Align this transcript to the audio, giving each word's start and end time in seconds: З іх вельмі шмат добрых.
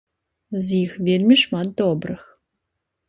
З 0.69 0.79
іх 0.85 0.95
вельмі 1.07 1.35
шмат 1.43 1.67
добрых. 1.83 2.21